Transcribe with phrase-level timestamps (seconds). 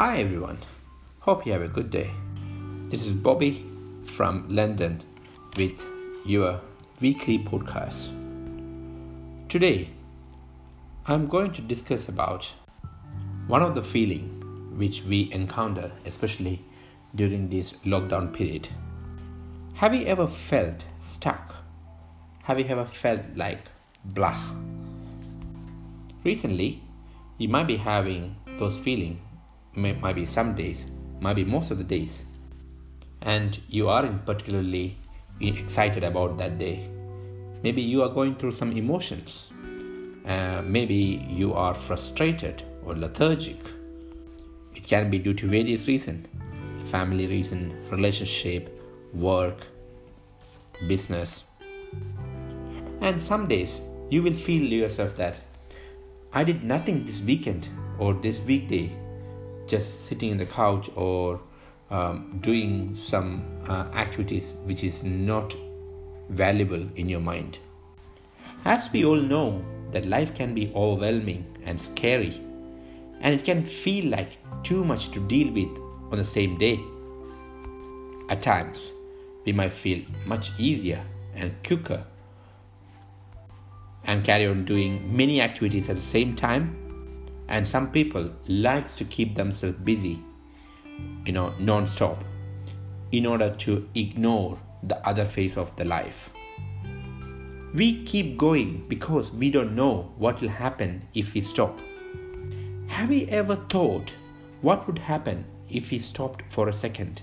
[0.00, 0.56] Hi everyone,
[1.18, 2.10] hope you have a good day.
[2.88, 3.66] This is Bobby
[4.02, 5.02] from London
[5.58, 5.84] with
[6.24, 6.58] your
[7.02, 8.08] weekly podcast.
[9.50, 9.90] Today,
[11.06, 12.50] I'm going to discuss about
[13.46, 16.64] one of the feeling which we encounter, especially
[17.14, 18.70] during this lockdown period.
[19.74, 21.56] Have you ever felt stuck?
[22.44, 23.66] Have you ever felt like
[24.06, 24.40] blah?
[26.24, 26.82] Recently,
[27.36, 28.78] you might be having those
[29.74, 30.86] feelings, might be some days,
[31.20, 32.24] might be most of the days,
[33.22, 34.96] and you aren't particularly
[35.40, 36.88] excited about that day.
[37.62, 39.48] Maybe you are going through some emotions.
[40.26, 43.58] Uh, maybe you are frustrated or lethargic.
[44.74, 46.26] It can be due to various reasons
[46.84, 49.66] family reason, relationship, work,
[50.88, 51.44] business.
[53.00, 55.40] And some days you will feel yourself that
[56.32, 58.90] I did nothing this weekend or this weekday,
[59.70, 61.40] just sitting in the couch or
[61.90, 65.54] um, doing some uh, activities which is not
[66.28, 67.58] valuable in your mind.
[68.64, 72.40] As we all know, that life can be overwhelming and scary,
[73.20, 75.78] and it can feel like too much to deal with
[76.12, 76.78] on the same day.
[78.28, 78.92] At times,
[79.44, 81.02] we might feel much easier
[81.34, 82.04] and quicker
[84.04, 86.89] and carry on doing many activities at the same time
[87.50, 90.22] and some people likes to keep themselves busy
[91.26, 92.24] you know non-stop
[93.12, 96.30] in order to ignore the other phase of the life.
[97.74, 101.80] We keep going because we don't know what will happen if we stop.
[102.88, 104.12] Have you ever thought
[104.62, 107.22] what would happen if we stopped for a second?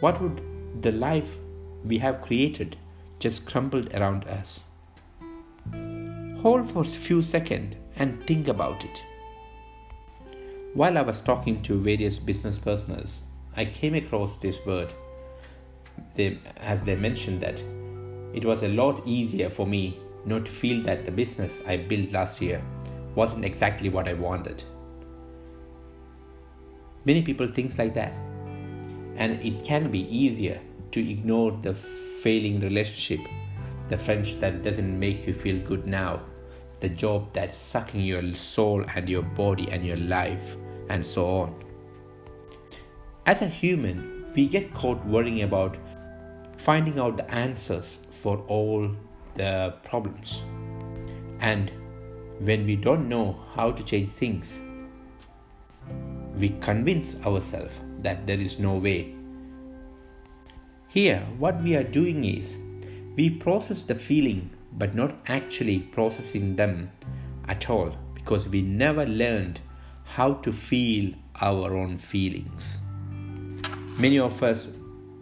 [0.00, 0.42] What would
[0.82, 1.36] the life
[1.84, 2.76] we have created
[3.18, 4.62] just crumbled around us?
[6.42, 9.02] Hold for a few seconds and think about it.
[10.74, 13.20] While I was talking to various business persons,
[13.56, 14.92] I came across this word.
[16.14, 17.62] They, as they mentioned that
[18.34, 22.12] it was a lot easier for me not to feel that the business I built
[22.12, 22.62] last year
[23.14, 24.62] wasn't exactly what I wanted.
[27.04, 28.12] Many people think like that,
[29.16, 30.60] and it can be easier
[30.92, 33.20] to ignore the failing relationship
[33.88, 36.20] the French that doesn't make you feel good now,
[36.80, 40.56] the job that's sucking your soul and your body and your life,
[40.88, 41.64] and so on.
[43.26, 45.76] As a human, we get caught worrying about
[46.56, 48.90] finding out the answers for all
[49.34, 50.42] the problems.
[51.40, 51.70] And
[52.40, 54.60] when we don't know how to change things,
[56.36, 59.14] we convince ourselves that there is no way.
[60.88, 62.56] Here, what we are doing is
[63.16, 66.90] we process the feeling but not actually processing them
[67.46, 69.60] at all because we never learned
[70.04, 72.78] how to feel our own feelings.
[73.98, 74.68] Many of us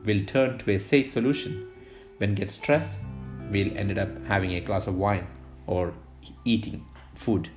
[0.05, 1.69] will turn to a safe solution.
[2.19, 2.97] When get stressed,
[3.51, 5.27] we'll end up having a glass of wine
[5.67, 5.93] or
[6.45, 6.85] eating
[7.15, 7.51] food.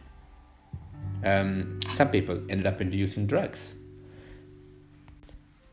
[1.24, 3.76] Um, some people ended up using drugs,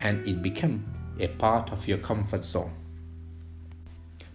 [0.01, 2.73] and it became a part of your comfort zone.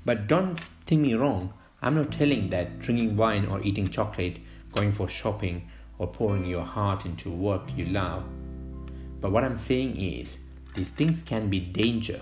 [0.05, 4.37] But don't think me wrong, I'm not telling that drinking wine or eating chocolate,
[4.71, 8.23] going for shopping, or pouring your heart into work you love.
[9.19, 10.37] But what I'm saying is,
[10.75, 12.21] these things can be danger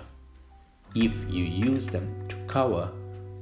[0.96, 2.92] if you use them to cover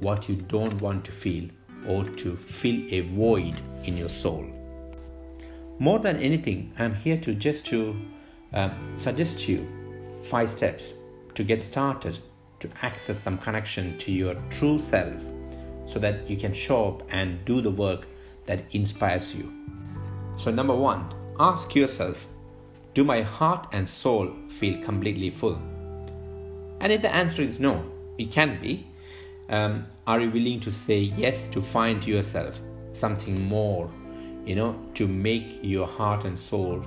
[0.00, 1.48] what you don't want to feel
[1.86, 4.46] or to fill a void in your soul.
[5.78, 7.96] More than anything, I'm here to just to
[8.52, 9.66] um, suggest you
[10.24, 10.94] five steps
[11.34, 12.18] to get started
[12.58, 15.22] to access some connection to your true self
[15.88, 18.06] so that you can show up and do the work
[18.44, 19.50] that inspires you.
[20.36, 21.08] So, number one,
[21.40, 22.26] ask yourself
[22.94, 25.60] Do my heart and soul feel completely full?
[26.80, 27.84] And if the answer is no,
[28.18, 28.86] it can be.
[29.48, 32.60] Um, are you willing to say yes to find yourself
[32.92, 33.90] something more,
[34.44, 36.84] you know, to make your heart and soul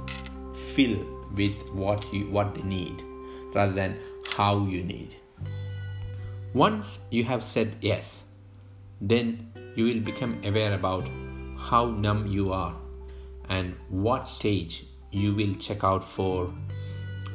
[0.75, 0.99] fill
[1.35, 3.01] with what you what they need
[3.55, 3.97] rather than
[4.35, 5.15] how you need?
[6.53, 8.23] Once you have said yes,
[9.01, 11.09] then you will become aware about
[11.57, 12.75] how numb you are
[13.49, 16.53] and what stage you will check out for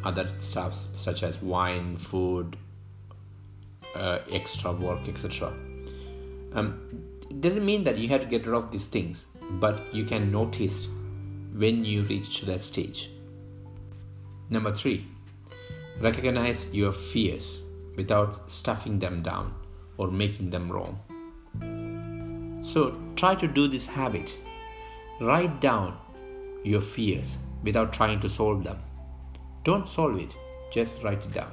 [0.04, 2.56] other stuffs such as wine, food,
[3.94, 5.52] uh, extra work, etc.
[6.52, 10.04] Um, it doesn't mean that you have to get rid of these things, but you
[10.04, 10.86] can notice
[11.54, 13.10] when you reach to that stage.
[14.48, 15.06] Number three,
[16.00, 17.60] recognize your fears
[17.96, 19.54] without stuffing them down
[19.96, 21.00] or making them wrong.
[22.66, 24.34] So try to do this habit.
[25.20, 25.96] Write down
[26.64, 28.80] your fears without trying to solve them.
[29.62, 30.34] Don't solve it,
[30.72, 31.52] just write it down.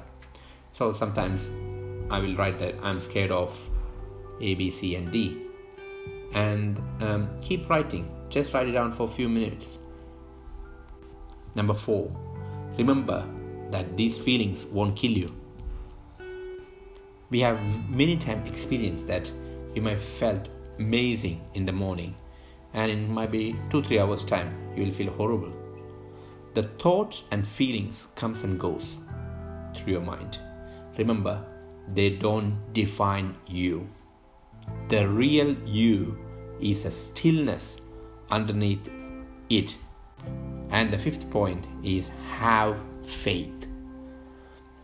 [0.72, 1.50] So sometimes
[2.10, 3.56] I will write that I'm scared of
[4.40, 5.40] A, B, C, and D.
[6.32, 9.78] And um, keep writing, just write it down for a few minutes.
[11.54, 12.10] Number four,
[12.76, 13.24] remember
[13.70, 15.28] that these feelings won't kill you.
[17.30, 19.30] We have many times experienced that
[19.76, 20.48] you might felt
[20.78, 22.14] amazing in the morning.
[22.72, 25.52] And in maybe two three hours time you will feel horrible.
[26.54, 28.96] The thoughts and feelings comes and goes
[29.74, 30.38] through your mind.
[30.98, 31.44] Remember
[31.92, 33.88] they don't define you.
[34.88, 36.18] The real you
[36.60, 37.78] is a stillness
[38.30, 38.88] underneath
[39.50, 39.76] it.
[40.70, 43.66] And the fifth point is have faith.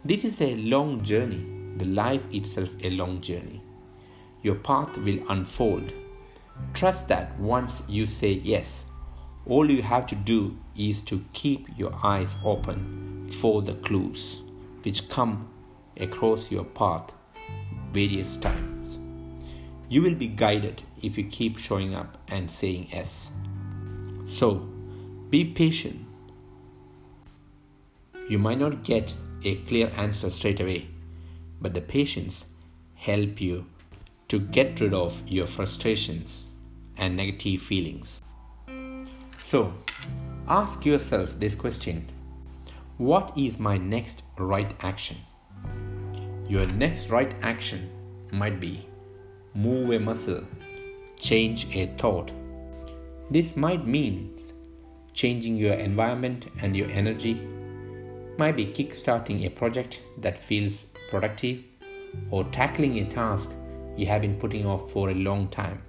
[0.04, 1.46] This is a long journey.
[1.78, 3.62] The life itself a long journey
[4.42, 5.92] your path will unfold
[6.74, 8.84] Trust that once you say yes,
[9.46, 14.40] all you have to do is to keep your eyes open for the clues
[14.82, 15.48] which come
[15.98, 17.12] across your path
[17.92, 18.98] various times.
[19.88, 23.30] You will be guided if you keep showing up and saying yes.
[24.26, 24.68] So,
[25.28, 26.06] be patient.
[28.28, 29.12] You might not get
[29.44, 30.88] a clear answer straight away,
[31.60, 32.44] but the patience
[32.94, 33.66] help you
[34.30, 36.44] to get rid of your frustrations
[36.96, 38.22] and negative feelings.
[39.40, 39.72] So,
[40.46, 42.08] ask yourself this question
[42.96, 45.16] What is my next right action?
[46.48, 47.90] Your next right action
[48.30, 48.86] might be
[49.54, 50.46] move a muscle,
[51.18, 52.30] change a thought.
[53.32, 54.38] This might mean
[55.12, 57.34] changing your environment and your energy,
[58.38, 61.64] might be kickstarting a project that feels productive,
[62.30, 63.50] or tackling a task
[64.00, 65.82] you have been putting off for a long time.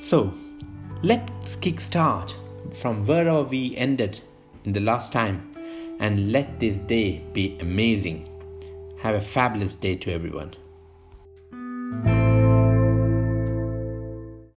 [0.00, 0.32] So,
[1.02, 2.34] let's kickstart
[2.72, 4.20] from wherever we ended
[4.64, 5.50] in the last time
[6.00, 8.28] and let this day be amazing.
[9.00, 10.54] Have a fabulous day to everyone.